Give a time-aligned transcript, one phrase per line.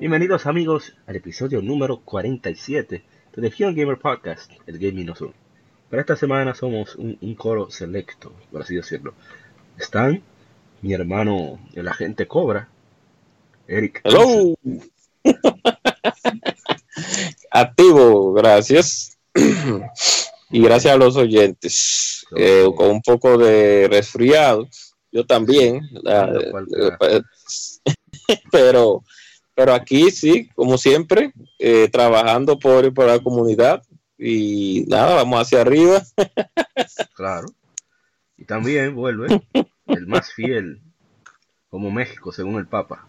[0.00, 3.04] Bienvenidos amigos al episodio número 47
[3.34, 5.32] de Legion Gamer Podcast, el Gaming No Zoom.
[5.90, 9.12] Para esta semana somos un, un, coro selecto, por así decirlo.
[9.78, 10.22] Están
[10.80, 12.70] mi hermano, el agente Cobra,
[13.68, 14.00] Eric.
[14.02, 14.54] Hello.
[17.50, 19.18] Activo, gracias.
[20.50, 22.24] y gracias a los oyentes.
[22.36, 24.66] Eh, con un poco de resfriado,
[25.12, 25.82] yo también.
[25.92, 26.32] La,
[28.50, 29.04] pero
[29.60, 33.82] pero aquí sí, como siempre, eh, trabajando por y por la comunidad.
[34.16, 36.00] Y nada, vamos hacia arriba.
[37.14, 37.46] claro.
[38.38, 39.42] Y también vuelve
[39.86, 40.80] el más fiel,
[41.68, 43.06] como México, según el Papa.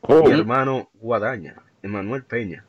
[0.00, 0.24] Oh.
[0.24, 2.64] Mi hermano Guadaña, Emanuel Peña.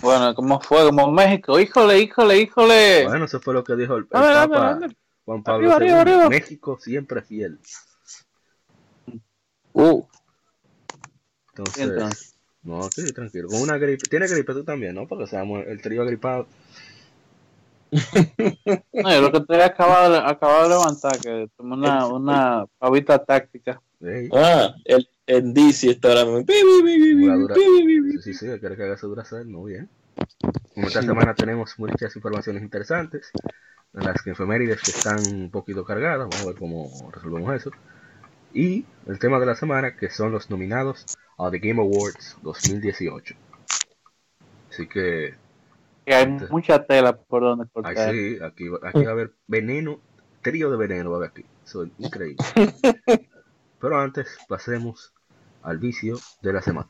[0.00, 0.84] Bueno, ¿cómo fue?
[0.84, 3.04] Como México, híjole, híjole, híjole.
[3.08, 4.78] Bueno, eso fue lo que dijo el, el Papa
[5.24, 6.28] Juan Pablo arriba, arriba, arriba.
[6.28, 7.58] México siempre fiel.
[9.72, 10.06] Uh.
[11.56, 13.48] Entonces, no, sí, tranquilo.
[13.48, 14.08] Con una gripe.
[14.08, 15.06] Tiene gripe tú también, ¿no?
[15.06, 16.46] Porque seamos el trío agripado.
[18.92, 23.80] no, yo lo que estoy acabado, acabado de levantar, que tomé una, una pavita táctica.
[24.00, 24.28] Sí.
[24.32, 26.44] Ah, el, el DC está ahora mismo.
[28.20, 29.88] Sí, sí, quiere que haga su Duracell, no bien.
[30.74, 33.30] Como esta semana tenemos muchas informaciones interesantes,
[33.92, 37.70] en las que efemérides que están un poquito cargadas, vamos a ver cómo resolvemos eso.
[38.54, 41.04] Y el tema de la semana, que son los nominados
[41.36, 43.34] a The Game Awards 2018.
[44.70, 45.34] Así que...
[46.06, 47.98] hay mucha tela por donde cortar.
[47.98, 50.00] Ay, sí, aquí, aquí va a haber veneno,
[50.40, 51.44] trío de veneno va a haber aquí.
[51.64, 52.36] Eso es increíble.
[53.80, 55.12] Pero antes, pasemos
[55.62, 56.88] al vicio de la semana.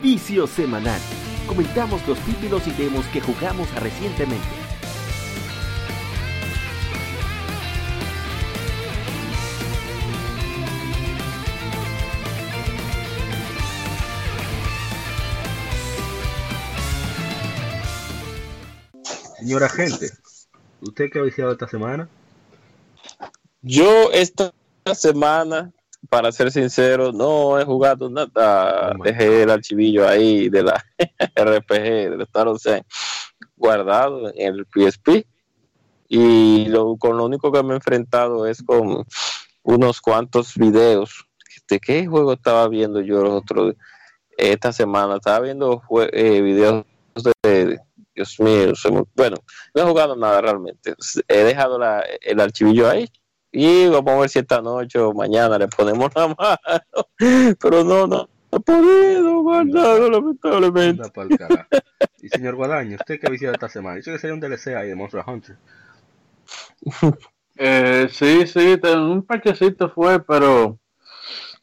[0.00, 1.00] Vicio semanal.
[1.46, 4.67] Comentamos los títulos y demos que jugamos recientemente.
[19.48, 20.10] Señora gente,
[20.82, 22.06] ¿usted qué ha viciado esta semana?
[23.62, 24.52] Yo esta
[24.92, 25.72] semana,
[26.10, 28.92] para ser sincero, no he jugado nada.
[28.92, 30.84] Oh Dejé el archivillo ahí de la
[31.34, 32.82] RPG, de Star Ocean,
[33.56, 35.26] guardado en el PSP.
[36.08, 39.06] Y lo, con lo único que me he enfrentado es con
[39.62, 41.26] unos cuantos videos.
[41.70, 43.76] ¿De qué juego estaba viendo yo los otros
[44.36, 45.16] esta semana?
[45.16, 45.82] Estaba viendo
[46.12, 46.84] eh, videos
[47.42, 47.80] de
[48.18, 48.72] Dios mío,
[49.14, 49.36] bueno,
[49.74, 50.94] no he jugado nada realmente.
[51.28, 53.08] He dejado la, el archivillo ahí
[53.52, 57.56] y vamos a ver si esta noche o mañana le ponemos la mano.
[57.60, 61.12] Pero no, no, no he podido guardarlo, lamentablemente.
[62.20, 63.96] Y señor Guadaño, ¿usted qué ha visitado esta semana?
[63.96, 65.56] Dice que sería un DLC ahí de Monster Hunter.
[67.60, 70.78] Eh, sí, sí, un parchecito fue, pero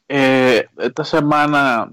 [0.09, 1.89] eh, esta semana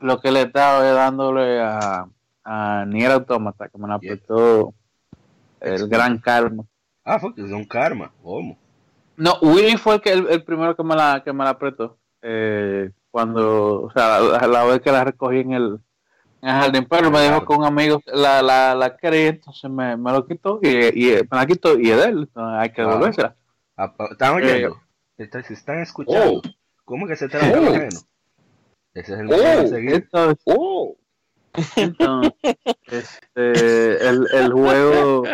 [0.00, 2.08] lo que le estaba dándole a
[2.48, 4.74] a Nier Automata, que me lo apretó
[5.60, 6.64] el gran karma.
[7.04, 8.56] Ah, fue que es un karma, ¿cómo?
[9.16, 11.98] No, Willy fue el, que, el, primero que me la, que me la apretó.
[12.22, 15.78] Eh, cuando, o sea, la, vez que la recogí en el,
[16.40, 19.96] en el jardín, pero me dijo que un amigo la, la, la quería, entonces me,
[19.98, 23.36] me lo quitó y, y, me la quitó y es de él, hay que devolvérsela.
[23.76, 24.80] Ah, ¿Están oyendo?
[25.18, 26.36] Eh, se están escuchando.
[26.36, 26.42] Oh.
[26.84, 27.74] ¿Cómo que se trata oh.
[28.94, 30.67] Ese es el oh.
[31.76, 32.32] Entonces,
[32.86, 35.24] este, el, el juego,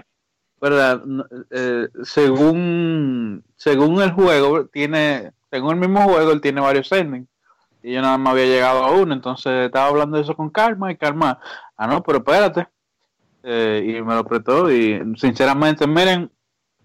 [0.60, 1.02] ¿verdad?
[1.50, 7.28] Eh, según, según el juego, tiene, según el mismo juego, él tiene varios endings.
[7.82, 10.90] Y yo nada más había llegado a uno, entonces estaba hablando de eso con Karma
[10.90, 11.38] y Karma,
[11.76, 12.66] ah, no, pero espérate.
[13.42, 16.30] Eh, y me lo apretó y sinceramente, miren,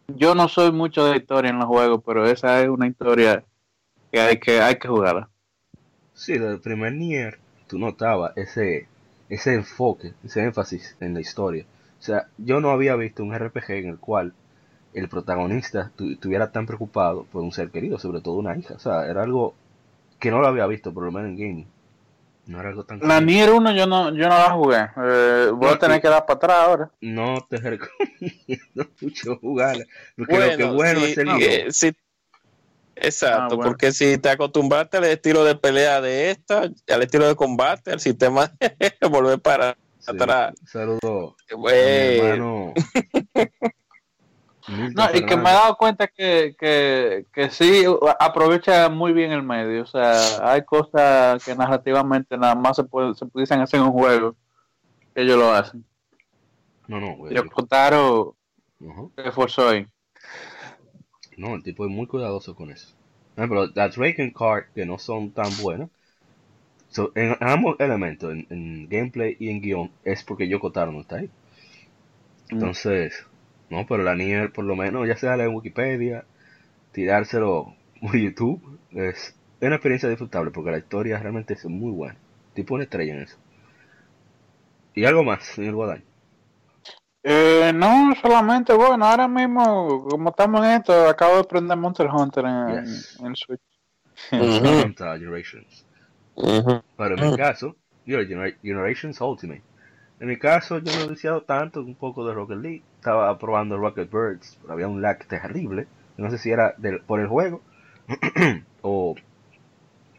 [0.07, 3.45] yo no soy mucho de historia en los juegos, pero esa es una historia
[4.11, 5.29] que hay que, hay que jugar.
[6.13, 8.89] Sí, del primer Nier, tú notabas ese
[9.29, 11.65] ese enfoque, ese énfasis en la historia.
[11.99, 14.33] O sea, yo no había visto un RPG en el cual
[14.93, 18.73] el protagonista estuviera tan preocupado por un ser querido, sobre todo una hija.
[18.73, 19.53] O sea, era algo
[20.19, 21.67] que no lo había visto, por lo menos en gaming.
[22.47, 22.99] No era algo tan...
[23.01, 24.87] La Nier 1 yo no, yo no la jugué.
[24.97, 26.91] Eh, voy a tener que dar para atrás ahora.
[27.01, 29.85] No te recomiendo mucho jugarla.
[30.17, 31.93] Porque bueno, lo que bueno es el eh,
[33.01, 37.35] Exacto, ah, porque si te acostumbraste al estilo de pelea de esta, al estilo de
[37.35, 38.51] combate, al sistema,
[39.09, 40.53] volver para atrás.
[40.65, 41.35] Saludos.
[41.55, 42.73] Bueno.
[44.95, 47.85] no, y que me he dado cuenta que, que, que sí
[48.19, 49.83] aprovecha muy bien el medio.
[49.83, 53.93] O sea, hay cosas que narrativamente nada más se, puede, se pudiesen hacer en un
[53.93, 54.35] juego
[55.15, 55.85] que ellos lo hacen.
[56.87, 58.35] No, no, Yo Kotaro
[58.79, 59.11] uh -huh.
[59.23, 59.87] esforzó ahí.
[61.39, 62.93] No, el tipo es muy cuidadoso con eso.
[63.37, 65.89] Ejemplo, las Raken Card que no son tan buenas,
[67.15, 71.27] en, ambos elementos, en, gameplay y en guion, es porque yo Kotaro no está ahí.
[72.51, 72.55] Mm.
[72.55, 73.25] Entonces,
[73.69, 76.25] no, pero la niña, por lo menos, ya sea en Wikipedia,
[76.91, 82.17] tirárselo por YouTube, es una experiencia disfrutable porque la historia realmente es muy buena.
[82.53, 83.37] Tipo una estrella en eso.
[84.93, 86.08] ¿Y algo más, señor Guadaño?
[87.23, 92.45] Eh, no, solamente, bueno, ahora mismo, como estamos en esto, acabo de prender Monster Hunter
[92.45, 92.85] en,
[93.25, 93.61] en Switch.
[94.29, 95.85] Generations.
[96.35, 97.75] Pero en mi caso,
[98.05, 99.63] Generations Ultimate.
[100.19, 102.83] En mi caso, yo no he iniciado tanto, un poco de Rocket League.
[102.95, 105.87] Estaba probando Rocket Birds, pero había un lag terrible.
[106.17, 106.75] No sé si era
[107.07, 107.61] por el juego
[108.81, 109.15] o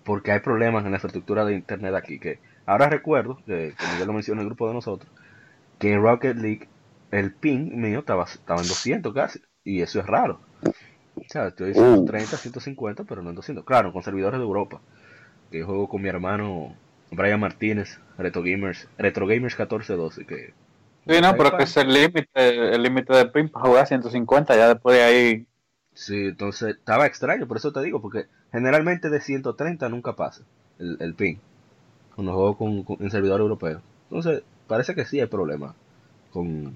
[0.05, 2.19] porque hay problemas en la infraestructura de internet aquí.
[2.19, 5.11] Que ahora recuerdo, que como ya lo mencionó en el grupo de nosotros,
[5.79, 6.69] que en Rocket League
[7.11, 10.41] el ping mío estaba, estaba en 200 casi, y eso es raro.
[11.17, 13.65] O sea, estoy diciendo 130, 150, pero no en 200.
[13.65, 14.81] Claro, con servidores de Europa.
[15.51, 16.75] Que yo juego con mi hermano
[17.11, 20.55] Brian Martínez, Retro Gamers, Retro Gamers 1412, que...
[21.07, 24.69] Sí, no, pero que es el límite, el límite de ping para jugar 150, ya
[24.69, 25.47] después de ahí...
[25.93, 30.43] Sí, entonces estaba extraño, por eso te digo, porque generalmente de 130 nunca pasa
[30.79, 31.37] el, el ping,
[32.15, 33.83] cuando juego con, con, en servidor europeo.
[34.05, 35.75] Entonces, parece que sí hay problema
[36.31, 36.75] con,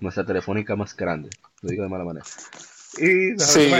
[0.00, 1.30] nuestra telefónica más grande,
[1.62, 2.24] lo digo de mala manera.
[2.98, 3.72] Y sí,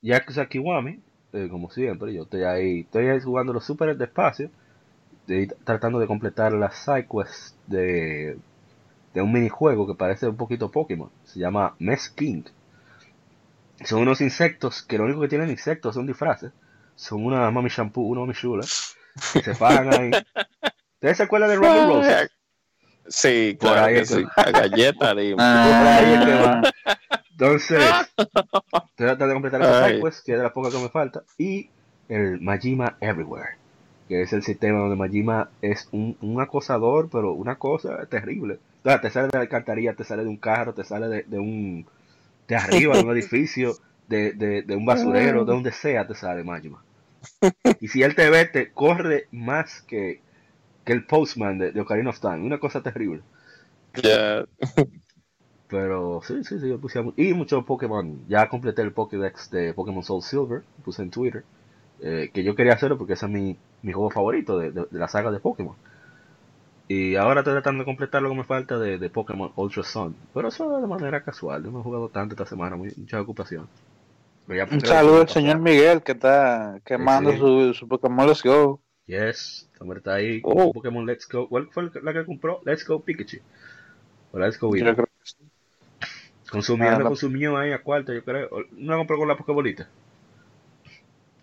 [0.00, 1.00] ya que Kiwami,
[1.32, 4.50] eh, como siempre, yo estoy ahí, estoy ahí jugando los super despacio,
[5.64, 8.36] tratando de completar las sidequests de,
[9.14, 12.44] de un minijuego que parece un poquito Pokémon, se llama Mess King.
[13.84, 16.52] Son unos insectos que lo único que tienen insectos son disfraces,
[16.94, 18.64] son una mami shampoo, una mami chula,
[19.32, 20.10] que se pagan ahí.
[20.94, 22.28] ¿Ustedes se acuerdan de Robin Rose?
[23.06, 24.24] Sí, claro que sí.
[24.36, 25.34] La galleta de...
[25.38, 26.62] Ah.
[27.30, 27.82] Entonces,
[28.94, 31.22] tratar de completar esa pues, que es de las pocas que me falta.
[31.38, 31.70] Y
[32.08, 33.56] el Majima Everywhere,
[34.08, 38.60] que es el sistema donde Majima es un, un acosador, pero una cosa terrible.
[38.82, 41.86] te sale de la alcantarilla, te sale de un carro, te sale de, de un.
[42.46, 43.76] de arriba, de un edificio,
[44.08, 46.84] de, de, de un basurero, de donde sea te sale Majima.
[47.80, 50.20] Y si él te ve, te corre más que
[50.84, 52.44] que el Postman de, Ocarina of Time.
[52.46, 53.22] Una cosa terrible.
[55.68, 58.26] Pero sí, sí, sí, yo puse Y muchos Pokémon.
[58.28, 60.62] Ya completé el Pokédex de Pokémon Soul Silver.
[60.84, 61.44] Puse en Twitter.
[62.00, 65.30] Eh, que yo quería hacerlo porque ese es mi, mi juego favorito de, la saga
[65.30, 65.76] de Pokémon.
[66.88, 70.14] Y ahora estoy tratando de completar lo que me falta de, de Pokémon Ultra Sun.
[70.34, 71.62] Pero eso de manera casual.
[71.62, 73.68] no he jugado tanto esta semana, mucha ocupación.
[74.70, 78.81] Un saludo al señor Miguel que está quemando Su, su Pokémon Let's Go.
[79.06, 80.72] Yes, hombre está ahí oh.
[80.72, 81.48] Pokémon Let's Go.
[81.48, 82.60] ¿Cuál fue la que compró?
[82.64, 83.38] Let's Go Pikachu.
[84.32, 84.94] O Let's Go Eevee.
[86.50, 88.50] Consumió, ah, consumió ahí a cuarto, yo creo.
[88.72, 89.88] ¿No la compró con la Pokébolita?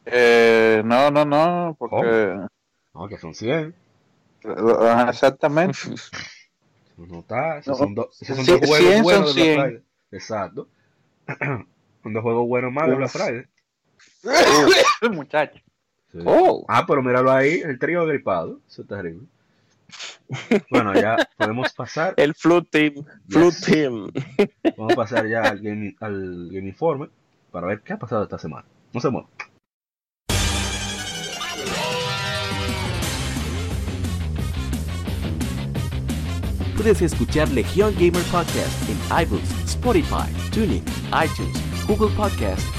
[0.06, 2.40] Eh, no, no, no, porque...
[2.94, 3.74] No, que son 100.
[5.08, 5.80] Exactamente.
[6.98, 9.84] No está, esos son, dos son dos juegos buenos de Black Friday.
[10.12, 10.68] Exacto.
[12.04, 13.46] son dos juegos buenos más de Black Friday.
[15.12, 15.60] Muchacho.
[16.25, 16.66] Oh.
[16.68, 18.60] Ah, pero míralo ahí, el trío gripado.
[18.68, 19.28] Eso es terrible.
[20.70, 22.13] Bueno, ya podemos pasar.
[22.18, 23.06] El Flood Team.
[23.30, 24.12] Flood Team.
[24.78, 27.10] Vamos a pasar ya al Game, al game Informe
[27.51, 28.66] para ver qué ha pasado esta semana.
[28.94, 29.28] No se mueva.
[36.75, 42.78] Puedes escuchar Legion Gamer Podcast en iBooks, Spotify, Tuning, iTunes, Google Podcast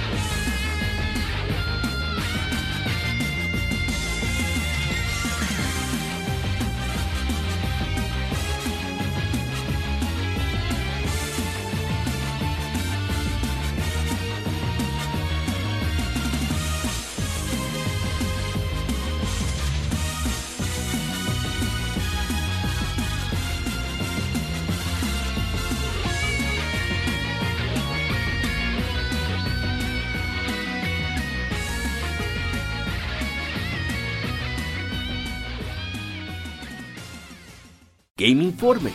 [38.21, 38.91] Game Informe.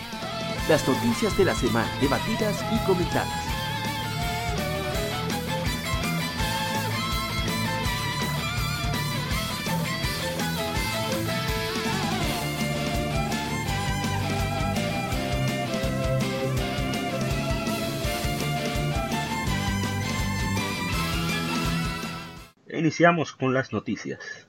[0.69, 3.27] Las noticias de la semana debatidas y comentadas.
[22.69, 24.47] Iniciamos con las noticias.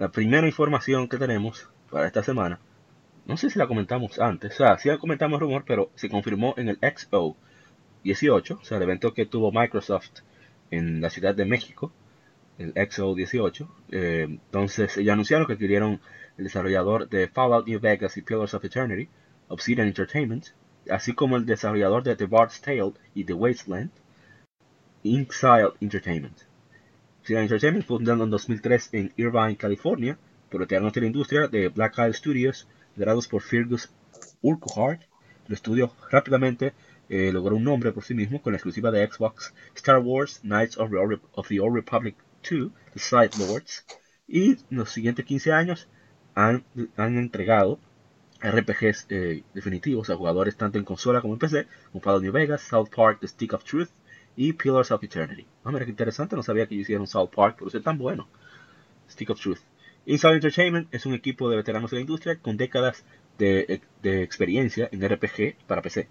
[0.00, 2.58] La primera información que tenemos para esta semana,
[3.28, 6.70] no sé si la comentamos antes, o sea, sí comentamos rumor, pero se confirmó en
[6.70, 7.36] el XO
[8.02, 10.22] 18, o sea, el evento que tuvo Microsoft
[10.70, 11.92] en la Ciudad de México,
[12.58, 13.68] el XO 18.
[13.90, 16.00] Eh, entonces, ya anunciaron que adquirieron
[16.38, 19.08] el desarrollador de Fallout New Vegas y Pillars of Eternity,
[19.48, 20.46] Obsidian Entertainment,
[20.90, 23.90] así como el desarrollador de The Bard's Tale y The Wasteland,
[25.02, 26.38] Inxile Entertainment.
[27.20, 30.18] Obsidian Entertainment fundado en 2003 en Irvine, California,
[30.50, 32.66] por veterano de la industria de Black Isle Studios,
[32.98, 33.88] liderados por Fergus
[34.42, 35.02] Urquhart.
[35.46, 36.74] El estudio rápidamente
[37.08, 40.76] eh, logró un nombre por sí mismo con la exclusiva de Xbox Star Wars Knights
[40.78, 40.90] of
[41.48, 43.86] the, Old Republic 2, The Side Lords,
[44.26, 45.88] y en los siguientes 15 años
[46.34, 46.64] han,
[46.96, 47.78] entregado
[48.42, 52.62] RPGs eh, definitivos a jugadores tanto en consola como en PC, como Fallout New Vegas,
[52.62, 53.90] South Park, The Stick of Truth,
[54.36, 55.46] y Pillars of Eternity.
[55.64, 58.28] Ah, mira qué interesante, no sabía que hicieron South Park, pero es tan bueno.
[59.08, 59.60] Stick of Truth.
[60.08, 63.04] Inside Entertainment es un equipo de veteranos de la industria con décadas
[63.36, 66.08] de, experiencia en RPG para PC.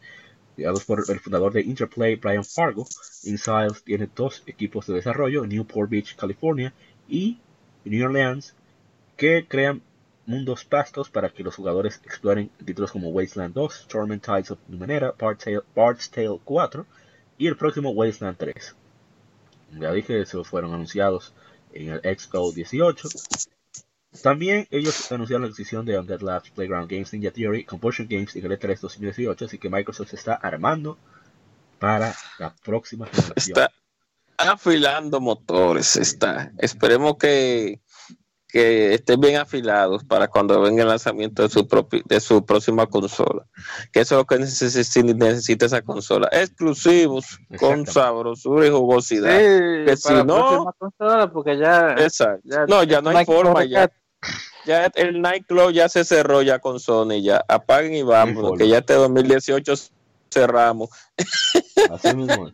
[0.55, 2.85] Guiados por el fundador de Interplay, Brian Fargo,
[3.23, 6.71] Inside tiene dos equipos de desarrollo en Newport Beach, California
[7.09, 7.39] y
[7.85, 8.53] New Orleans,
[9.15, 9.81] que crean
[10.27, 15.15] mundos vastos para que los jugadores exploren títulos como Wasteland 2, Torment Tides of Numenera,
[15.17, 16.85] Bard's Tale 4
[17.39, 18.75] y el próximo Wasteland 3.
[19.79, 21.33] Ya dije, esos fueron anunciados
[21.73, 23.09] en el Expo 18.
[24.21, 28.39] También ellos anunciaron la adquisición de Undead Labs, Playground Games, Ninja Theory, Compulsion Games y
[28.39, 30.97] el 3 2018, así que Microsoft se está armando
[31.79, 33.57] para la próxima generación.
[33.57, 33.71] Está
[34.37, 36.51] afilando motores, está.
[36.57, 37.79] Esperemos que
[38.47, 41.67] que estén bien afilados para cuando venga el lanzamiento de su,
[42.05, 43.45] de su próxima consola.
[43.91, 46.29] Que eso es lo que necesita, esa consola.
[46.31, 49.37] Exclusivos, con sabrosura y jugosidad.
[49.85, 50.73] que si no,
[51.33, 51.95] porque ya,
[52.67, 53.65] no, ya no hay forma.
[53.65, 53.91] Ya,
[54.65, 57.21] ya el nightclub ya se cerró ya con Sony.
[57.21, 59.73] Ya apaguen y vamos, que ya este 2018
[60.33, 60.89] cerramos.
[61.91, 62.49] Así mismo.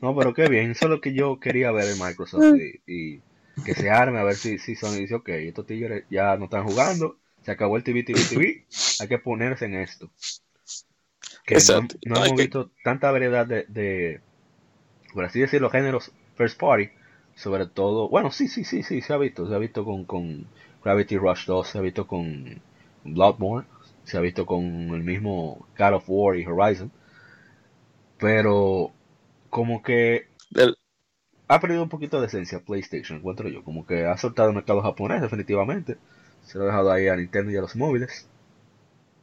[0.00, 0.72] No, pero qué bien.
[0.72, 2.42] Eso es lo que yo quería ver en Microsoft.
[2.86, 3.20] y
[3.64, 6.64] que se arme a ver si, si Sony dice, ok, estos tigres ya no están
[6.64, 8.64] jugando, se acabó el TV, TV, TV,
[9.00, 10.10] hay que ponerse en esto.
[11.44, 11.58] Que
[12.06, 14.20] no, hemos visto tanta variedad de, de,
[15.12, 16.90] por así decirlo, géneros first party,
[17.34, 20.46] sobre todo, bueno, sí, sí, sí, sí, se ha visto, se ha visto con, con
[20.84, 22.60] Gravity Rush 2, se ha visto con
[23.04, 23.66] Bloodborne,
[24.04, 26.90] se ha visto con el mismo God of War y Horizon,
[28.18, 28.92] pero
[29.50, 30.28] como que
[31.54, 33.62] ha perdido un poquito de esencia PlayStation, encuentro yo.
[33.62, 35.98] Como que ha soltado el mercado japonés, definitivamente.
[36.44, 38.26] Se lo ha dejado ahí a Nintendo y a los móviles.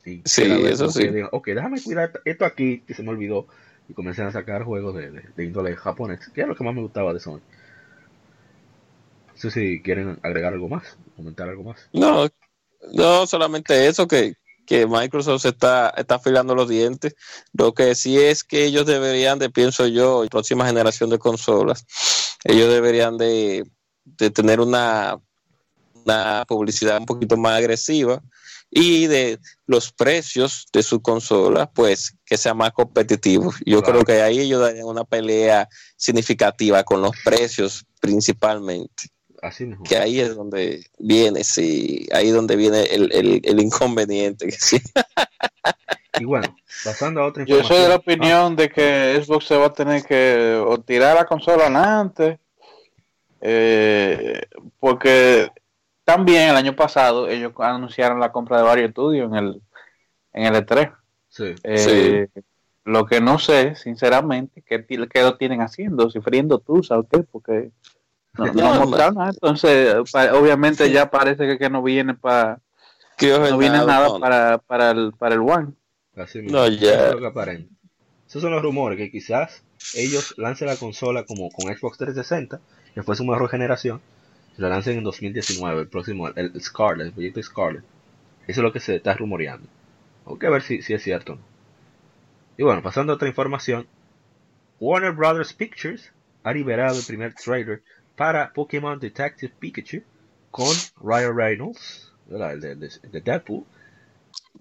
[0.06, 1.10] Y sí, eso sí.
[1.32, 3.48] ok, déjame cuidar esto aquí, que se me olvidó.
[3.88, 6.82] Y comencé a sacar juegos de, de, índole japonés, que es lo que más me
[6.82, 7.42] gustaba de Sony.
[9.34, 11.90] No sé si quieren agregar algo más, comentar algo más.
[11.94, 12.28] No,
[12.94, 14.36] no solamente eso, que,
[14.70, 17.16] que Microsoft está, está afilando los dientes.
[17.54, 21.84] Lo que sí es que ellos deberían de, pienso yo, próxima generación de consolas,
[22.44, 23.70] ellos deberían de,
[24.34, 25.20] tener una,
[26.06, 28.22] una publicidad un poquito más agresiva
[28.72, 33.52] y de los precios de su consola, pues que sea más competitivo.
[33.66, 35.68] Yo creo que ahí ellos darían una pelea
[35.98, 39.10] significativa con los precios principalmente.
[39.42, 44.50] Así Que ahí es donde viene, sí, ahí es donde viene el, el, el inconveniente.
[46.20, 47.62] Y bueno, pasando a otra información.
[47.62, 51.26] Yo soy de la opinión de que Xbox se va a tener que tirar la
[51.26, 51.68] consola
[52.00, 52.40] antes,
[53.42, 54.42] eh,
[54.80, 55.50] porque
[56.04, 59.62] también el año pasado ellos anunciaron la compra de varios estudios en el,
[60.34, 60.94] en el E3.
[61.30, 61.56] Sí.
[61.64, 62.28] Eh,
[62.86, 67.20] lo que no sé, sinceramente, qué, qué lo tienen haciendo, sufriendo tú, ¿sabes qué?
[67.20, 67.72] Porque
[68.34, 69.30] no, nada.
[69.30, 69.96] Entonces,
[70.34, 72.60] obviamente ya parece que, no viene para.
[73.22, 75.74] No viene nada para, para, el, para el One.
[76.16, 76.58] Así mismo.
[76.58, 77.12] No, ya.
[78.28, 79.64] Esos son los rumores que quizás
[79.96, 82.60] ellos lancen la consola como con Xbox 360,
[82.94, 84.02] que fue su mejor generación,
[84.58, 87.84] y la lancen en 2019, el próximo, el Scarlet, el proyecto Scarlet.
[88.48, 89.68] Eso es lo que se está rumoreando.
[90.26, 91.40] Hay que ver si, si es cierto
[92.58, 93.88] Y bueno, pasando a otra información,
[94.80, 96.12] Warner Brothers Pictures
[96.44, 97.82] ha liberado el primer trailer
[98.16, 100.04] para Pokémon Detective Pikachu
[100.52, 100.68] con
[101.02, 103.66] Ryan Reynolds, el de, Deadpool,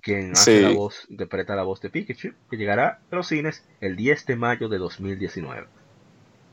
[0.08, 3.94] quien hace la voz, interpreta la voz de Pikachu, que llegará a los cines el
[3.94, 5.66] 10 de mayo de 2019.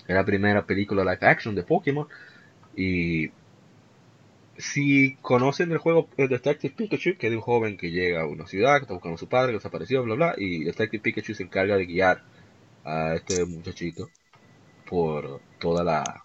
[0.08, 2.08] Es la primera película live action de Pokémon
[2.76, 3.32] y
[4.58, 8.46] si conocen el juego Detective Pikachu, que es de un joven que llega a una
[8.46, 11.44] ciudad, que está buscando a su padre, que desapareció, bla bla, y Detective Pikachu se
[11.44, 12.24] encarga de guiar
[12.84, 14.10] a este muchachito
[14.90, 16.24] por toda la,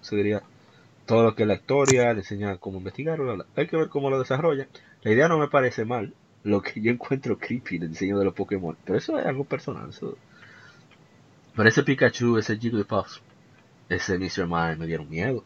[0.00, 0.42] se diría,
[1.06, 3.46] todo lo que es la historia, le enseña cómo investigar, bla, bla.
[3.56, 4.68] hay que ver cómo lo desarrolla.
[5.02, 6.14] La idea no me parece mal,
[6.46, 9.90] lo que yo encuentro creepy el diseño de los Pokémon, pero eso es algo personal.
[9.90, 10.16] Eso...
[11.56, 13.18] Pero ese Pikachu, ese Jigglypuff,
[13.88, 14.46] ese Mr.
[14.46, 15.42] Mime me dieron miedo.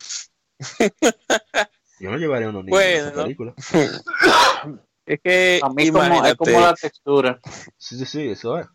[2.00, 3.54] Yo no llevaría a unos niños bueno, a esa película.
[5.06, 7.40] es que a mí como, es como la textura.
[7.78, 8.66] Sí, sí, sí, eso es.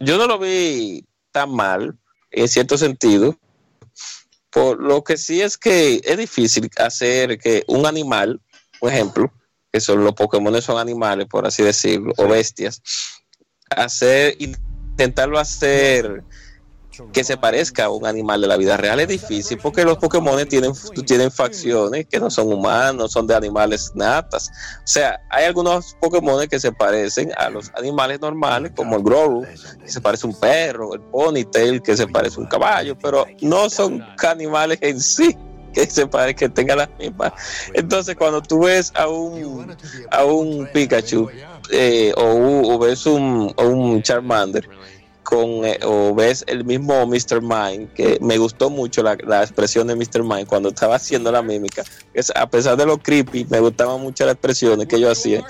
[0.00, 1.98] Yo no lo vi tan mal,
[2.30, 3.36] en cierto sentido.
[4.48, 8.40] Por lo que sí es que es difícil hacer que un animal,
[8.80, 9.30] por ejemplo,
[9.72, 12.82] que son los Pokémon son animales, por así decirlo, o bestias,
[13.70, 16.22] hacer, intentarlo hacer
[17.12, 20.46] que se parezca a un animal de la vida real es difícil porque los Pokémon
[20.46, 20.72] tienen,
[21.06, 24.50] tienen facciones que no son humanos, son de animales natas.
[24.78, 29.48] O sea, hay algunos Pokémon que se parecen a los animales normales, como el Growl,
[29.82, 33.24] que se parece a un perro, el Ponytail, que se parece a un caballo, pero
[33.40, 35.36] no son animales en sí
[35.72, 37.32] que se parece que tengan las mismas.
[37.74, 39.76] Entonces, cuando tú ves a un,
[40.10, 41.30] a un Pikachu
[41.70, 44.68] eh, o, ves un, un Charmander,
[45.22, 47.40] con eh, o ves el mismo Mr.
[47.40, 50.22] Mind, que me gustó mucho la, expresión de Mr.
[50.22, 51.84] Mind cuando estaba haciendo la mímica.
[52.12, 55.44] Es, a pesar de lo creepy, me gustaban mucho las expresiones que yo hacía.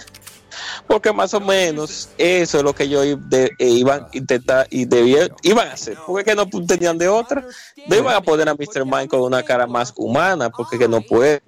[0.86, 4.84] Porque más o menos eso es lo que yo de, eh, iban a intentar y
[4.84, 5.96] debía, iban a hacer.
[6.06, 7.46] Porque que no tenían de otra.
[7.86, 8.84] No iban a poner a Mr.
[8.84, 11.42] Mind con una cara más humana, porque que no pueden.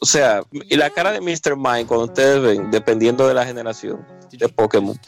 [0.00, 1.56] O sea, y la cara de Mr.
[1.56, 4.98] Mind, cuando ustedes ven, dependiendo de la generación de Pokémon,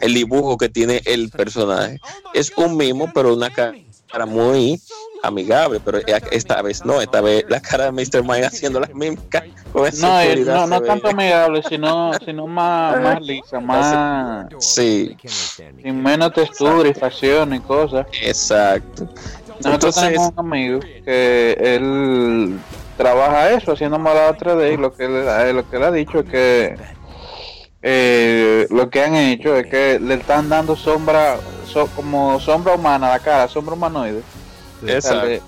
[0.00, 2.00] el dibujo que tiene el personaje.
[2.34, 4.80] Es un mimo, pero una cara muy
[5.22, 5.98] amigable, pero
[6.30, 8.22] esta vez no, esta vez la cara de Mr.
[8.22, 9.44] Mime haciendo las mímicas
[10.00, 15.16] no, no, no tanto amigable, sino, sino más, más lisa, más sí.
[15.24, 18.06] sin menos textura y facción y cosas.
[18.22, 19.04] Exacto.
[19.04, 22.58] Nosotros Entonces, tenemos un amigo que él
[22.96, 26.76] trabaja eso, haciendo modelado 3D y lo que, lo que ha dicho es que
[27.82, 31.36] eh, lo que han hecho es que le están dando sombra,
[31.94, 34.22] como sombra humana a la cara, sombra humanoide.
[34.82, 35.40] Le,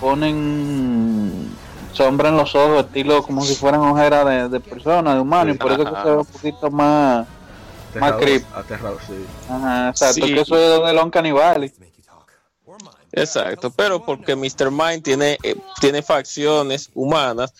[0.00, 1.48] ponen
[1.92, 5.54] sombra en los ojos, estilo como si fueran ojeras de, de persona, de humano, y
[5.54, 7.26] por eso que se ve un poquito más,
[7.98, 8.46] más creepy.
[9.48, 11.72] Ajá, exacto, que eso es de Lon Canibali.
[13.10, 14.70] Exacto, pero porque Mr.
[14.70, 17.52] Mind tiene, eh, tiene facciones humanas,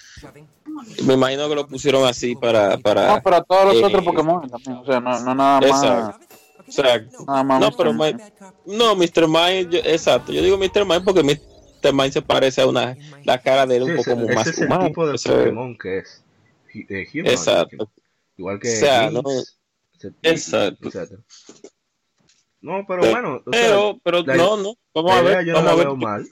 [1.03, 2.77] me imagino que lo pusieron así para.
[2.79, 4.77] para no, para todos los otros eh, Pokémon también.
[4.77, 5.83] O sea, no, no nada más.
[5.83, 6.28] Exacto.
[7.27, 9.29] Nada más no, pero no, Mr.
[9.29, 10.33] Mind, exacto.
[10.33, 10.85] Yo digo Mr.
[10.85, 11.93] Mind porque Mr.
[11.93, 12.97] Mind se parece a una.
[13.25, 15.99] La cara de él un poco ese, más ese es el tipo de Pokémon que
[15.99, 16.25] es.
[16.75, 17.91] Eh, human, exacto.
[18.37, 18.69] Igual que.
[18.69, 19.23] O sea, no,
[20.23, 20.91] exacto.
[22.61, 23.43] No, pero, bueno.
[23.51, 24.75] pero, pero no, no.
[24.95, 25.45] Vamos a ver.
[25.45, 25.87] Yo vamos no a ver.
[25.87, 26.29] Veo mal.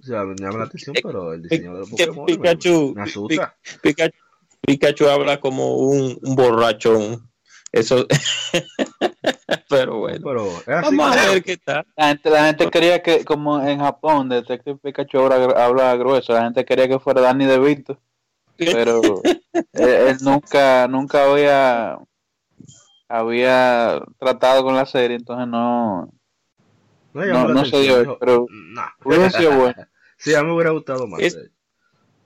[0.00, 3.56] O sea, me llama la atención, pero el diseño de los Pokémon Pikachu, me, asusta.
[3.82, 4.16] Pikachu,
[4.60, 7.28] Pikachu habla como un, un borrachón.
[7.72, 8.06] Eso.
[9.68, 10.20] pero bueno.
[10.64, 11.86] Pero Vamos a ver qué tal.
[11.96, 16.32] La gente, la gente quería que, como en Japón, Detective Pikachu habla, habla grueso.
[16.32, 17.98] La gente quería que fuera Danny DeVito.
[18.56, 19.00] Pero
[19.72, 21.98] él, nunca, nunca había,
[23.08, 26.10] había tratado con la serie, entonces no.
[27.12, 28.82] No, no, se dio, pero no.
[29.04, 29.86] hubiera sido bueno.
[30.18, 31.20] Sí, a mí me hubiera gustado más.
[31.20, 31.38] Es,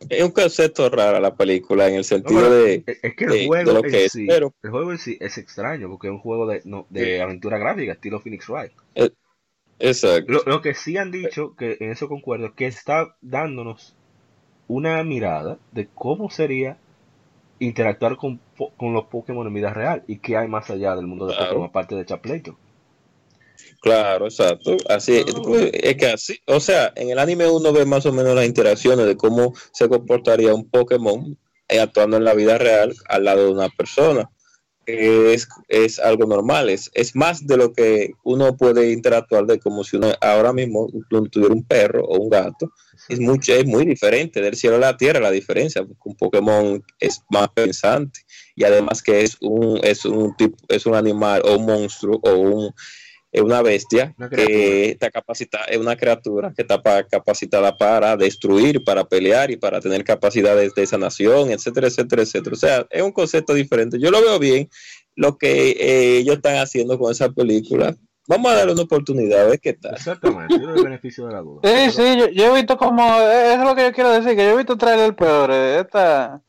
[0.09, 2.83] es un concepto raro la película en el sentido no, de.
[3.03, 4.55] Es que el juego, en que sí, pero...
[4.63, 7.93] el juego en sí es extraño porque es un juego de, no, de aventura gráfica,
[7.93, 8.73] estilo Phoenix Wright.
[8.95, 9.11] Eh,
[9.79, 10.33] exacto.
[10.33, 13.95] Lo, lo, que sí han dicho, que en eso concuerdo, es que está dándonos
[14.69, 16.79] una mirada de cómo sería
[17.59, 18.41] interactuar con,
[18.77, 21.49] con los Pokémon en vida real y qué hay más allá del mundo de claro.
[21.49, 22.57] Pokémon, aparte de Chapleito.
[23.81, 24.77] Claro, exacto.
[24.89, 25.25] Así
[25.73, 29.07] es que así, o sea, en el anime uno ve más o menos las interacciones
[29.07, 33.53] de cómo se comportaría un Pokémon eh, actuando en la vida real al lado de
[33.53, 34.31] una persona.
[34.87, 39.85] Es, es algo normal, es, es más de lo que uno puede interactuar de como
[39.85, 40.89] si uno ahora mismo
[41.31, 42.73] tuviera un perro o un gato.
[43.09, 46.83] Es, mucho, es muy diferente del cielo a la tierra la diferencia, porque un Pokémon
[46.99, 48.21] es más pensante
[48.57, 52.33] y además que es un, es un tipo, es un animal o un monstruo o
[52.35, 52.75] un
[53.33, 58.17] es una bestia Una que está capacitada, es una criatura que está pa- capacitada para
[58.17, 62.55] destruir, para pelear y para tener capacidades de sanación, etcétera, etcétera, etcétera.
[62.55, 63.99] O sea, es un concepto diferente.
[64.01, 64.69] Yo lo veo bien
[65.15, 67.95] lo que eh, ellos están haciendo con esa película.
[68.27, 69.95] Vamos a darle una oportunidad, a ver qué tal.
[69.95, 71.61] Exactamente, yo doy el beneficio de la duda.
[71.65, 74.37] Sí, sí, yo, yo he visto como, eh, eso es lo que yo quiero decir,
[74.37, 76.41] que yo he visto trailer peor, eh, esta,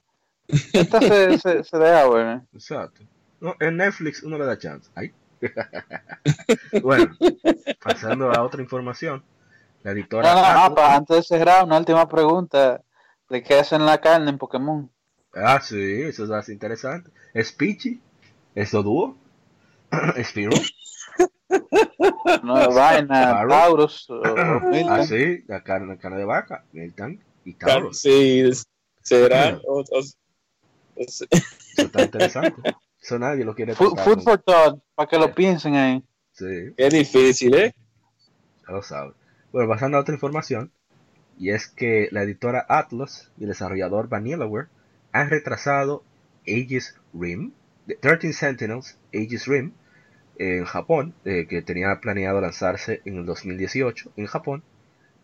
[0.74, 2.46] esta se, se, se deja buena.
[2.54, 3.02] Exacto.
[3.40, 4.90] No, en Netflix uno le da chance.
[4.94, 5.12] Ay.
[6.82, 7.16] bueno,
[7.84, 9.24] pasando a otra información.
[9.84, 10.34] La editora.
[10.34, 12.84] No, no, no, Apple- pa- antes de cerrar, una última pregunta,
[13.30, 14.92] ¿de qué hacen la carne en Pokémon?
[15.34, 17.10] Ah, sí, eso es más interesante.
[17.34, 18.02] ¿Es Pichi?
[18.54, 19.18] ¿Es Oduo?
[20.16, 20.52] ¿Es Spiro?
[22.44, 23.46] No es vaina.
[23.50, 24.08] Taurus.
[24.90, 28.00] Ah, sí, la carne, carne de vaca, Milton y Tauros.
[28.00, 28.44] Sí,
[29.02, 29.60] será.
[29.68, 30.02] o- o- o-
[30.96, 31.26] Eso
[31.76, 32.62] está interesante.
[33.02, 36.04] Eso nadie lo quiere Food, tocar, food for thought, para que lo piensen ahí.
[36.32, 37.74] Sí, Qué difícil, ¿eh?
[38.68, 39.14] ya lo sabe.
[39.52, 40.72] Bueno, pasando a otra información,
[41.38, 44.68] y es que la editora Atlas y el desarrollador Vanillaware
[45.12, 46.04] han retrasado
[46.48, 47.54] Aegis Rim,
[47.88, 49.74] de 13 Sentinels Aegis Rim,
[50.38, 54.64] en Japón, eh, que tenía planeado lanzarse en el 2018 en Japón,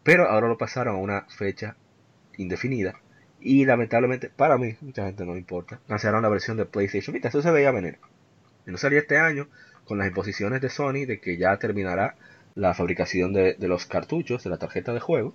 [0.04, 1.76] pero ahora lo pasaron a una fecha
[2.38, 3.00] indefinida.
[3.40, 7.28] Y lamentablemente, para mí, mucha gente no importa, lanzaron la versión de PlayStation Vita.
[7.30, 8.00] Eso se veía venir.
[8.66, 9.48] No salía este año
[9.86, 12.16] con las imposiciones de Sony de que ya terminará
[12.56, 15.34] la fabricación de, de los cartuchos de la tarjeta de juego.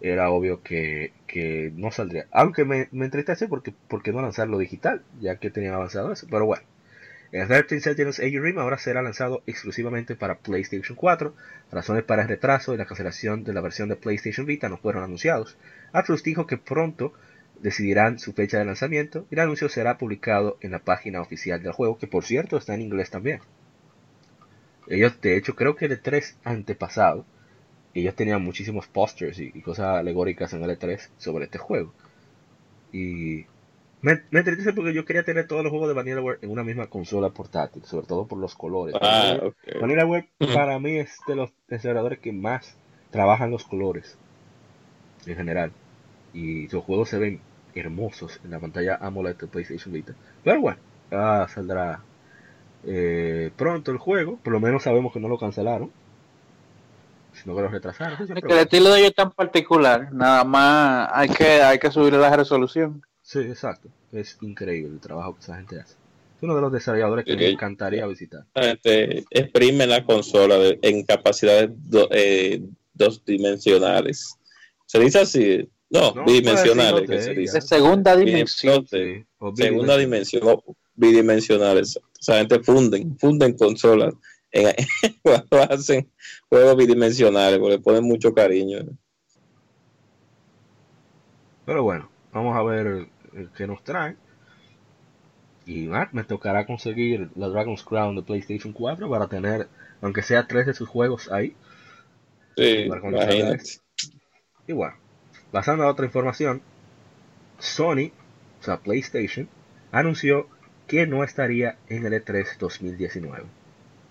[0.00, 2.26] Era obvio que, que no saldría.
[2.30, 6.26] Aunque me, me entristece porque, porque no lanzarlo digital, ya que tenían avanzado eso.
[6.30, 6.64] Pero bueno.
[7.32, 11.32] El 13 Sentinels AU Rim ahora será lanzado exclusivamente para PlayStation 4.
[11.70, 15.04] Razones para el retraso y la cancelación de la versión de PlayStation Vita no fueron
[15.04, 15.56] anunciados.
[15.92, 17.12] Atlus dijo que pronto
[17.60, 21.72] decidirán su fecha de lanzamiento y el anuncio será publicado en la página oficial del
[21.72, 23.40] juego, que por cierto está en inglés también.
[24.86, 27.24] Ellos, de hecho, creo que el E3 antepasado,
[27.94, 31.94] ellos tenían muchísimos posters y, y cosas alegóricas en el E3 sobre este juego.
[32.92, 33.46] Y
[34.02, 36.88] me, me entristece porque yo quería tener todos los juegos de Vanillaware en una misma
[36.88, 38.98] consola portátil, sobre todo por los colores.
[39.00, 39.56] Ah, Vanillaware- ok.
[39.78, 42.78] Vanillaware para mí es de los desarrolladores que más
[43.10, 44.18] trabajan los colores
[45.26, 45.76] en general.
[46.32, 47.42] Y sus juegos se ven
[47.74, 50.12] hermosos en la pantalla AMOLED de PlayStation Vita.
[50.44, 50.78] Pero bueno,
[51.48, 52.00] saldrá
[52.86, 54.38] eh, pronto el juego.
[54.42, 55.90] Por lo menos sabemos que no lo cancelaron.
[57.32, 58.18] Sino que lo retrasaron.
[58.20, 61.90] Es que el estilo de ellos es tan particular, nada más hay que, hay que
[61.90, 63.02] subirle la resolución.
[63.22, 63.88] Sí, exacto.
[64.12, 65.94] Es increíble el trabajo que esa gente hace.
[66.36, 68.44] Es uno de los desarrolladores que me encantaría visitar.
[68.54, 72.62] Este, exprime la consola de- en capacidades do- eh,
[72.94, 74.36] dos dimensionales.
[74.86, 75.68] ¿Se dice así?
[75.90, 77.54] No, No, bidimensionales, puede que se decir dice.
[77.54, 78.86] De segunda dimensión.
[78.86, 79.24] Sí,
[79.56, 80.60] segunda dimensión,
[80.94, 81.96] bidimensionales.
[81.96, 84.14] O sea, gente funden, funden consolas
[84.52, 84.72] en,
[85.22, 86.08] cuando hacen
[86.48, 88.78] juegos bidimensionales, porque le ponen mucho cariño.
[91.66, 93.08] Pero bueno, vamos a ver
[93.56, 94.16] qué nos trae.
[95.66, 99.68] Y ah, me tocará conseguir la Dragon's Crown de PlayStation 4 para tener,
[100.00, 101.54] aunque sea tres de sus juegos ahí.
[102.56, 103.62] Sí, Para imagínate.
[104.66, 104.94] Y bueno,
[105.50, 106.62] pasando a otra información,
[107.58, 108.12] Sony,
[108.60, 109.48] o sea PlayStation,
[109.92, 110.48] anunció
[110.86, 113.44] que no estaría en el E E3 2019.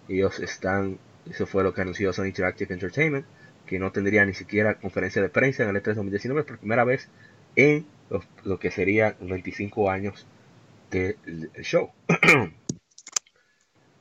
[0.08, 0.98] Ellos están,
[1.30, 3.26] eso fue lo que anunció Sony Interactive Entertainment,
[3.66, 7.10] que no tendría ni siquiera conferencia de prensa en el E3 2019 por primera vez
[7.56, 10.26] en lo, lo que serían 25 años
[10.90, 11.18] del
[11.62, 11.92] show.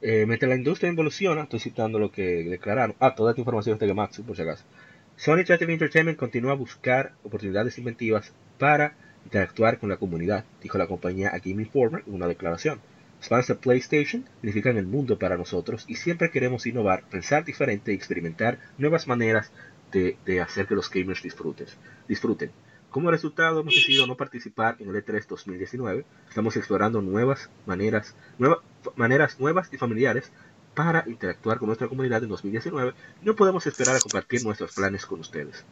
[0.01, 2.95] Eh, mientras la industria evoluciona, estoy citando lo que declararon.
[3.01, 4.65] Ah, toda esta información es de Gematsu, por si acaso.
[5.19, 10.87] Sony Interactive Entertainment continúa a buscar oportunidades inventivas para interactuar con la comunidad, dijo la
[10.87, 12.81] compañía a Game Informer en una declaración.
[13.29, 18.61] Los PlayStation significan el mundo para nosotros y siempre queremos innovar, pensar diferente y experimentar
[18.79, 19.51] nuevas maneras
[19.91, 21.67] de, de hacer que los gamers disfruten.
[22.07, 22.53] disfruten.
[22.91, 26.05] Como resultado, hemos decidido no participar en el E3 2019.
[26.29, 28.63] Estamos explorando nuevas maneras, nueva-
[28.95, 30.31] maneras nuevas y familiares
[30.79, 35.05] para interactuar con nuestra comunidad en 2019 y no podemos esperar a compartir nuestros planes
[35.07, 35.65] con ustedes.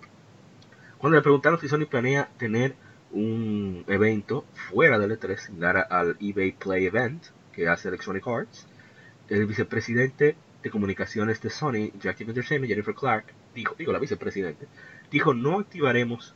[0.99, 2.75] Cuando le preguntaron si Sony planea tener
[3.13, 8.67] un evento fuera del E3, similar al eBay Play Event que hace Electronic Arts,
[9.29, 14.67] el vicepresidente de comunicaciones de Sony Interactive Entertainment, Jennifer Clark, dijo, digo la vicepresidente,
[15.13, 16.35] dijo no activaremos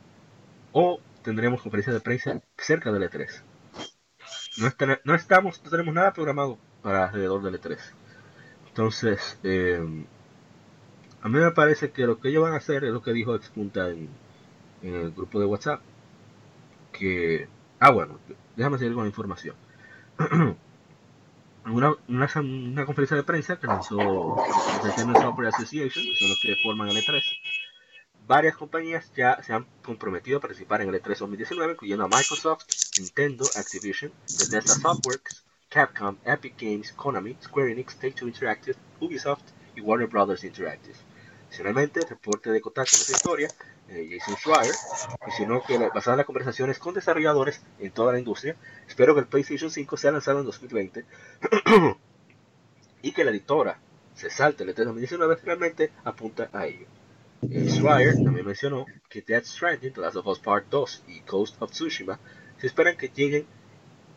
[0.71, 3.27] o tendremos conferencia de prensa cerca del E3.
[4.59, 7.77] No, está- no estamos, no tenemos nada programado para alrededor del E3.
[8.71, 10.05] Entonces, eh,
[11.21, 13.35] a mí me parece que lo que ellos van a hacer es lo que dijo
[13.35, 14.09] Expunta en,
[14.81, 15.81] el grupo de WhatsApp.
[16.93, 18.17] Que, ah, bueno,
[18.55, 19.55] déjame seguir con la información.
[21.65, 26.55] una, una, una conferencia de prensa que lanzó la Software Association, que son los que
[26.63, 27.21] forman el E3,
[28.25, 32.63] varias compañías ya se han comprometido a participar en el E3 2019, incluyendo a Microsoft,
[32.97, 40.07] Nintendo, Activision, Bethesda Softworks, Capcom, Epic Games, Konami, Square Enix, Take-Two Interactive, Ubisoft y Warner
[40.07, 40.97] Brothers Interactive.
[41.47, 43.47] Adicionalmente, el reporte de Kotaku de esa historia,
[43.87, 44.75] eh, Jason Schreier,
[45.25, 49.27] mencionó que basada en las conversaciones con desarrolladores en toda la industria, espero que el
[49.27, 51.05] PlayStation 5 sea lanzado en 2020
[53.01, 53.79] y que la editora
[54.13, 56.85] se salte el E3 2019 realmente apunta a ello.
[57.49, 61.61] Eh, Schreier también mencionó que Death Stranding, The Last of Us Part 2 y Ghost
[61.61, 62.19] of Tsushima
[62.57, 63.45] se esperan que lleguen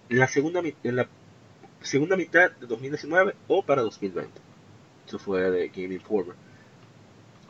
[0.08, 1.08] en la segunda, en la
[1.84, 4.30] segunda mitad de 2019 o para 2020.
[5.06, 6.34] Eso fue de Game Informer.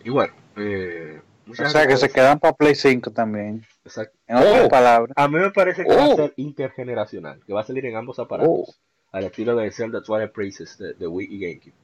[0.04, 3.64] Y bueno, eh, o sea que se quedan para Play 5 también.
[3.84, 4.16] Exacto.
[4.26, 5.12] En otras Oh, palabras.
[5.16, 6.16] A mí me parece que va a Oh.
[6.16, 8.74] ser intergeneracional, que va a salir en ambos aparatos, Oh.
[9.12, 11.74] al estilo de Zelda Twilight Princess de, de Wii y GameCube.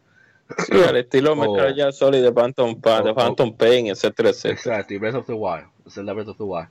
[0.66, 4.54] Sí, al estilo Metal Gear Solid de Phantom, Pa- de Phantom Pain, etcétera, etcétera.
[4.54, 6.68] Exacto, y Breath of the Wild, Zelda Breath of the Wild.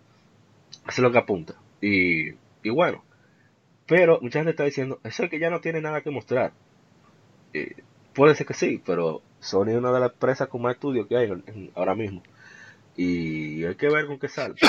[0.82, 1.54] Eso es lo que apunta.
[1.82, 2.30] Y,
[2.64, 3.04] y bueno,
[3.90, 6.54] pero mucha gente está diciendo, eso es que ya no tiene nada que mostrar.
[7.54, 7.76] Eh,
[8.14, 11.18] puede ser que sí, pero Sony es una de las empresas con más estudios que
[11.18, 12.22] hay en- en- ahora mismo.
[12.96, 14.56] Y hay que ver con qué sale.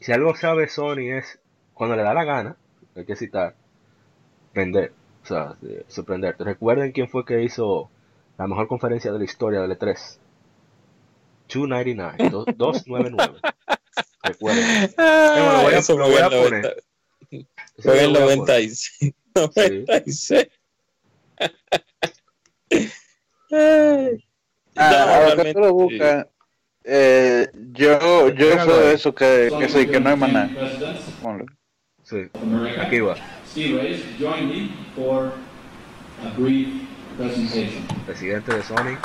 [0.00, 1.38] Si algo sabe Sony es,
[1.72, 2.56] cuando le da la gana,
[2.96, 3.54] hay que citar,
[4.52, 6.42] vender, o sea, eh, sorprenderte.
[6.44, 7.90] Recuerden quién fue que hizo
[8.36, 10.18] la mejor conferencia de la historia del E3.
[11.48, 13.38] 299, do- 299.
[14.24, 14.90] Recuerden.
[14.98, 16.82] Ah, bueno, voy a- eso lo voy a poner.
[17.78, 18.56] 90 Eso Fue en el lo voy a poner.
[18.56, 19.14] 96.
[19.34, 20.48] 96.
[23.50, 24.24] Ay.
[24.76, 26.26] Ah, No, tú lo buscas,
[26.84, 30.48] eh, yo, yo soy de eso que, que sí, que no hay más nada.
[30.48, 31.46] Presidents Ponlo.
[32.02, 32.28] Sí,
[32.80, 33.16] aquí va.
[33.50, 35.32] Steve Reyes, join me for
[36.22, 36.68] a brief
[37.16, 37.86] presentation.
[38.04, 38.98] Presidente de Sony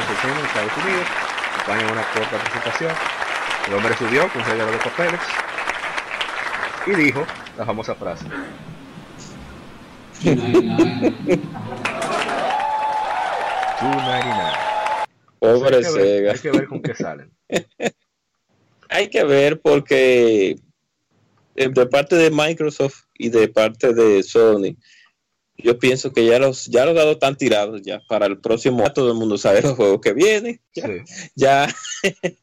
[0.00, 1.06] Entertainment de Estados Unidos.
[1.54, 2.92] Acompaña una corta presentación.
[3.68, 5.20] El hombre subió con un de papeles
[6.86, 7.24] y dijo
[7.58, 8.24] la famosa frase.
[10.22, 11.12] 299.
[13.80, 14.52] 299.
[15.38, 16.32] Pobre hay, que ver, Sega.
[16.32, 17.30] hay que ver con qué salen.
[18.94, 20.50] Hay que ver porque
[21.56, 24.76] eh, de parte de Microsoft y de parte de Sony,
[25.56, 28.84] yo pienso que ya los ya los dados están tirados ya para el próximo.
[28.84, 30.60] ya Todo el mundo sabe los juegos que vienen.
[30.74, 30.98] Ya, Sí.
[31.34, 31.68] ya,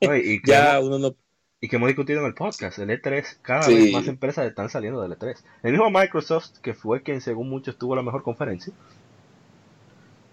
[0.01, 0.39] y,
[0.83, 1.15] uno no.
[1.61, 3.73] Y que hemos discutido en el podcast, el E3, cada Sí.
[3.73, 5.43] vez más empresas están saliendo del E3.
[5.63, 8.73] El mismo Microsoft, que fue quien según muchos tuvo la mejor conferencia,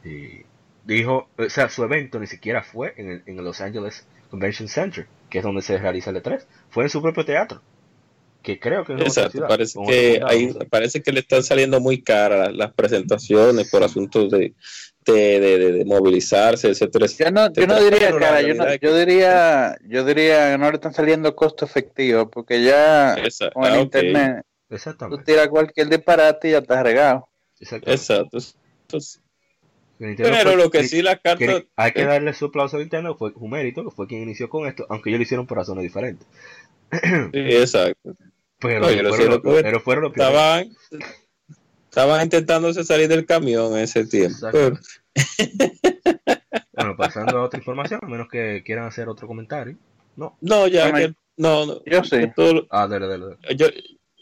[0.05, 0.45] y
[0.85, 4.69] dijo, o sea, su evento ni siquiera fue en el, en el Los Angeles Convention
[4.69, 7.63] Center, que es donde se realiza el E3, fue en su propio teatro,
[8.43, 10.21] que creo que es Exacto, ciudad, parece que
[10.53, 10.67] sé.
[10.71, 14.55] parece que le están saliendo muy caras las presentaciones por asuntos de,
[15.13, 17.07] de, de, de- de movilizarse, etcétera.
[17.07, 20.75] Yo no, yo no diría, cara, yo, no- yo diría, yo diría que no le
[20.77, 23.17] están saliendo costo efectivo, porque ya
[23.55, 24.45] con el ah, internet
[25.09, 27.29] tú tiras cualquier disparate y ya estás regado.
[27.61, 28.39] Exacto.
[28.83, 29.21] Entonces,
[29.99, 32.81] Nintendo pero fue- lo que sí la carta que hay que darle su aplauso a
[32.81, 35.57] Nintendo, fue un mérito, que fue quien inició con esto, aunque ellos lo hicieron por
[35.57, 36.27] razones diferentes.
[36.93, 38.15] sí, exacto.
[38.59, 40.35] Pero, fueron, los- pero fueron los primeros.
[40.35, 40.71] Estaban
[41.97, 44.47] estaban intentándose salir del camión en ese tiempo.
[46.79, 49.79] Bueno, pasando a otra información, a menos que quieran hacer otro comentario.
[50.15, 50.37] No.
[50.43, 51.83] No, ya que no, no.
[51.87, 52.31] Yo sí.
[52.37, 53.57] todo Ah, dale, dale, dale.
[53.57, 53.67] yo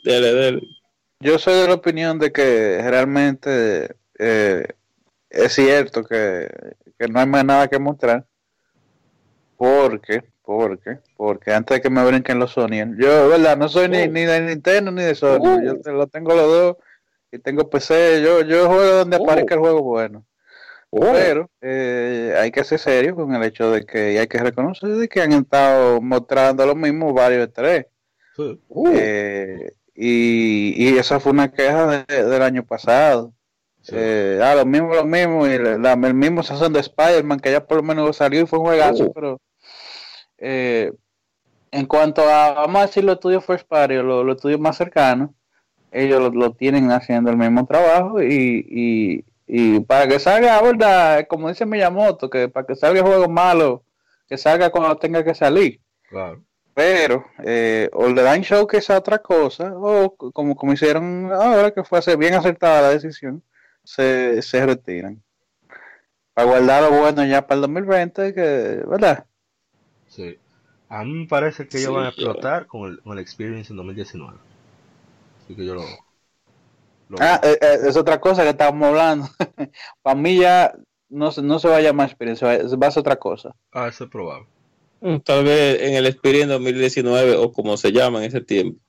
[0.04, 0.62] dele, dele.
[1.18, 4.68] Yo soy de la opinión de que realmente eh,
[5.30, 6.48] es cierto que,
[6.96, 8.24] que no hay más nada que mostrar.
[9.56, 14.02] Porque, porque, porque antes de que me brinquen los Sony, yo, verdad, no soy ni,
[14.02, 14.06] Oh.
[14.06, 16.76] ni de Nintendo ni de Sony, yo te- lo tengo los dos
[17.34, 19.24] y tengo PC, yo, yo juego donde Oh.
[19.24, 20.24] aparezca el juego bueno.
[20.90, 24.38] Oh, Pero eh, hay que ser serio con el hecho de que y hay que
[24.38, 27.86] reconocer de que han estado mostrando lo mismo varios tres.
[28.36, 28.60] Sí.
[28.68, 33.32] uh, Eh, y, y esa fue una queja de- del año pasado.
[33.82, 33.94] Sí.
[33.98, 37.66] Eh, ah, lo mismo, lo mismo, y la- el mismo Season de Spider-Man, que ya
[37.66, 39.12] por lo menos salió y fue un juegazo, Oh.
[39.12, 39.40] pero
[40.38, 40.92] eh,
[41.72, 45.30] en cuanto a, vamos a decir, los estudios First Party, los, los estudios más cercanos,
[45.94, 51.26] ellos lo, lo tienen haciendo el mismo trabajo y, y, y para que salga, ¿verdad?
[51.28, 53.84] Como dice Miyamoto, que para que salga el juego malo,
[54.28, 56.44] que salga cuando tenga que salir Claro.
[56.74, 61.72] pero eh, o le dan show que es otra cosa o como, como hicieron ahora
[61.72, 63.42] que fue bien acertada la decisión
[63.84, 65.22] se, se retiran
[66.34, 69.26] para guardar lo bueno ya para el 2020 que verdad
[70.06, 70.38] Sí.
[70.88, 73.72] A mí me parece que ellos Sí, van a explotar con el, con el Experience
[73.72, 74.38] en 2019.
[75.44, 75.82] Así que yo lo.
[77.08, 79.28] Lo- Ah, eh, eh, es otra cosa que estábamos hablando.
[80.02, 80.74] Para mí ya
[81.10, 83.54] no, se- no se va a llamar experiencia, va va a ser otra cosa.
[83.72, 84.48] ah, eso es probable.
[85.00, 88.80] Mm, Tal vez en el Experience 2019 o como se llama en ese tiempo,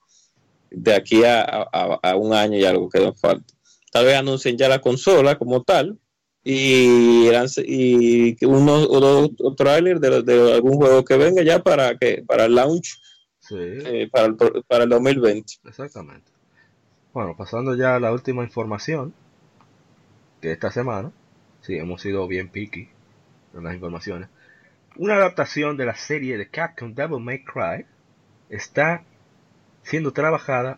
[0.72, 3.46] de aquí a, a- a un año y algo que nos falta.
[3.92, 5.98] Tal vez anuncien ya la consola como tal
[6.44, 11.62] y, y que uno o dos o trailers de, de algún juego que venga ya
[11.62, 12.98] para que para el launch
[13.40, 14.36] Sí, eh, para, el,
[14.68, 15.54] para el 2020.
[15.66, 16.32] exactamente.
[17.16, 19.14] Bueno, pasando ya a la última información
[20.42, 21.12] de esta semana.
[21.62, 22.90] Sí, hemos sido bien picky
[23.56, 24.30] en las informaciones.
[24.98, 27.86] Una adaptación de la serie de Capcom Devil May Cry
[28.50, 29.04] está
[29.84, 30.78] siendo trabajada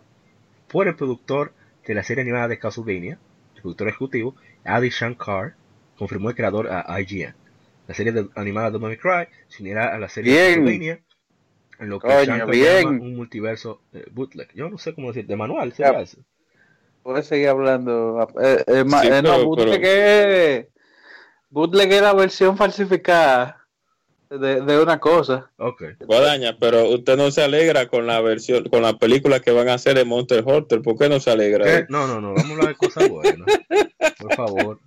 [0.67, 1.53] por el productor
[1.87, 3.17] de la serie animada de Castlevania,
[3.55, 5.55] el productor ejecutivo, Adi Shankar,
[5.97, 7.33] confirmó el creador a IGN.
[7.87, 10.39] La serie de- animada de Devil May Cry se unirá a la serie de.
[10.55, 10.99] Castlevania,
[11.79, 12.83] en lo que Coño, bien.
[12.85, 14.49] llama un multiverso eh, bootleg.
[14.55, 16.09] Yo no sé cómo decir, de manual, ¿sería Ya.
[17.03, 18.27] Puedes seguir hablando.
[18.41, 20.65] Eh, eh, ma- Sí, eh, no, pero- bootleg pero- es,
[21.49, 23.65] bootleg es la versión falsificada
[24.29, 25.49] de, de una cosa.
[25.57, 25.83] Ok.
[26.05, 29.75] Guadaña, pero usted no se alegra con la versión, con la película que van a
[29.75, 30.81] hacer de Monster Hunter.
[30.81, 31.63] ¿Por qué no se alegra?
[31.63, 31.85] ¿Qué?
[31.87, 33.47] No, no, no, vamos a hablar de cosas buenas.
[34.19, 34.79] Por favor.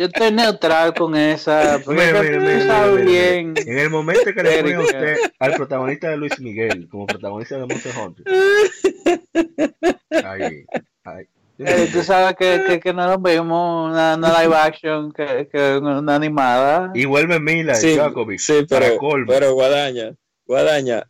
[0.00, 1.78] Yo estoy neutral con esa.
[1.84, 3.52] Porque Mira, bien.
[3.54, 4.80] En el momento que le a Erika.
[4.80, 8.24] usted al protagonista de Luis Miguel como protagonista de Monster Hunter.
[10.24, 10.64] Ahí,
[11.04, 11.24] ahí.
[11.58, 15.76] Eh, tú sabes que, que, que no lo vimos una, una live action que, que
[15.76, 16.90] una animada.
[16.94, 19.26] Y vuelve Mila Sí, Djokovic sí, para pero, colmo.
[19.28, 20.14] pero Guadaña,
[20.46, 21.06] Guadaña,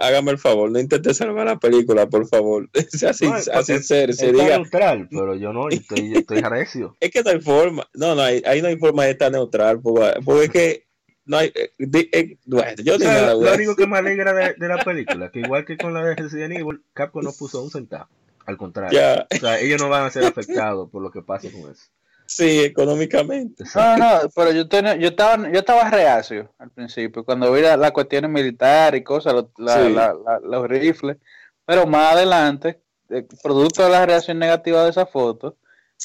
[0.00, 2.68] hágame el favor, no intente salvar la película, por favor.
[2.90, 6.96] Sea, sin- No, sea sincero, se diga, neutral, pero yo no, estoy, estoy recio.
[7.00, 9.80] es que no hay forma, no, no, hay, ahí no hay forma de estar neutral,
[9.80, 10.86] porque, es que
[11.24, 11.70] no hay, eh,
[12.12, 15.40] eh, bueno, yo O sea, lo único que me alegra de, de la película, que
[15.40, 18.08] igual que con la de Resident Evil, Capcom no puso un centavo.
[18.46, 18.98] Al contrario.
[18.98, 21.84] ya, O sea, ellos no van a ser afectados por lo que pase con eso.
[22.28, 23.64] Sí, económicamente.
[23.74, 27.76] No, no, pero yo, tenía, yo, estaba, yo estaba reacio al principio, cuando vi la-
[27.78, 29.92] las cuestiones militares y cosas, lo- la- Sí.
[29.92, 31.16] la- la- los rifles,
[31.64, 35.56] pero más adelante, eh, producto de la reacción negativa de esa foto,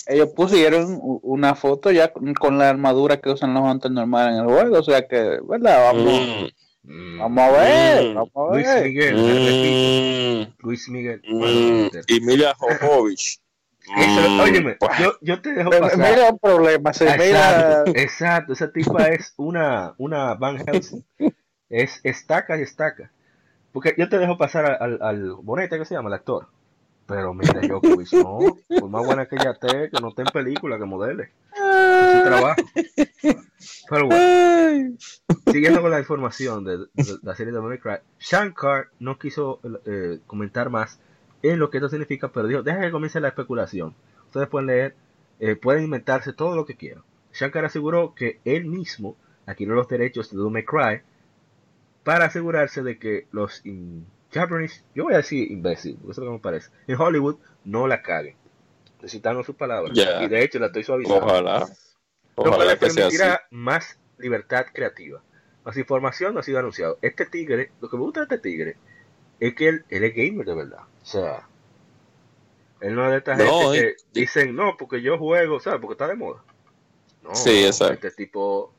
[0.07, 4.45] ellos pusieron una foto ya con, la armadura que usan los hunters normales en el
[4.45, 5.91] juego, o sea que, ¿verdad?
[5.93, 6.51] Vamos,
[6.85, 8.15] Mm, vamos a ver, Mm.
[8.15, 8.83] vamos a Luis ver.
[8.83, 11.21] Miguel, mm, Luis Miguel.
[11.25, 13.39] mm, Bueno, te- Emilia Jovovich.
[13.97, 15.99] Eso, óyeme, pues, yo, yo te dejo Me- pasar.
[15.99, 17.25] Mira un problema, se mira...
[17.25, 21.03] Exacto, exacto, esa tipa es una, una Van Helsing.
[21.69, 23.11] Es estaca y estaca.
[23.71, 26.47] Porque yo te dejo pasar al, al, al Bonete que se llama el actor.
[27.05, 28.39] Pero mira, Djokovic, no,
[28.79, 31.31] por más buena que ella esté, que no esté en película, que modele.
[31.53, 32.61] Es su trabajo.
[33.89, 34.95] Pero bueno,
[35.51, 40.19] siguiendo con la información de, de la serie de May Cry, Shankar no quiso eh,
[40.27, 40.99] comentar más
[41.43, 43.93] en lo que esto significa, pero dijo, deja que comience la especulación.
[44.25, 44.95] Ustedes pueden leer,
[45.39, 47.03] eh, pueden inventarse todo lo que quieran.
[47.33, 51.01] Shankar aseguró que él mismo adquirió los derechos de May Cry
[52.03, 56.25] para asegurarse de que los in- Japanese, yo voy a decir imbécil, porque eso es
[56.25, 58.35] lo que me parece, en Hollywood no la caguen.
[59.01, 59.95] Necesitando sus palabras.
[60.23, 61.67] Y de hecho la estoy suavizando ojalá,
[62.35, 63.17] ojalá le que sea así.
[63.17, 65.21] permitirá más libertad creativa.
[65.65, 66.97] Más información no ha sido anunciado.
[67.01, 68.77] Este tigre, lo que me gusta de este tigre,
[69.39, 70.79] es que él, él es gamer de verdad.
[71.03, 71.47] O sea,
[72.79, 75.79] él no es de esta No, gente y- que dicen, no, porque yo juego, ¿sabes?
[75.81, 76.41] Porque está de moda.
[77.21, 77.93] No, Sí, exacto.
[78.07, 78.73] Este tipo,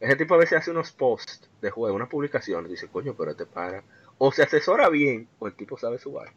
[0.00, 3.46] ese tipo a veces hace unos posts de juego, unas publicaciones, dice, coño, pero te
[3.46, 3.82] para.
[4.18, 6.32] O se asesora bien, o el tipo sabe su vaina.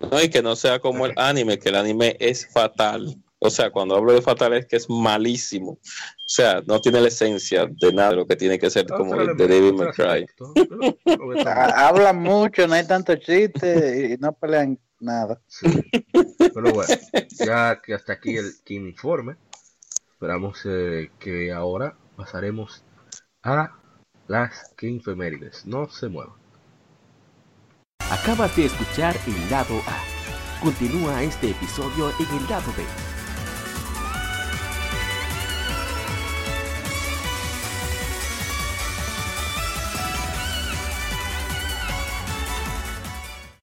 [0.00, 3.16] No, y que no sea como el anime, que el anime es fatal.
[3.44, 5.72] O sea, cuando hablo de fatal es que es malísimo.
[5.72, 5.78] O
[6.28, 9.32] sea, no tiene la esencia de nada de lo que tiene que ser como Otro
[9.32, 10.26] el de David McCray.
[10.26, 15.40] que Hablan mucho, no hay tanto chiste y no pelean nada.
[15.48, 15.66] Sí.
[16.38, 16.94] Pero bueno,
[17.44, 19.34] ya que hasta aquí el Kim Informe,
[20.12, 22.84] esperamos eh, que ahora pasaremos
[23.42, 23.76] a
[24.28, 25.66] las Kim Femérides.
[25.66, 26.36] No se muevan.
[28.08, 30.62] Acabas de escuchar el lado A.
[30.62, 33.11] Continúa este episodio en el lado B